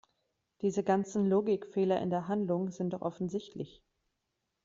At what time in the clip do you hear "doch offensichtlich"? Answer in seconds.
2.93-3.83